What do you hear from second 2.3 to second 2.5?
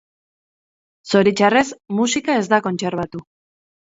ez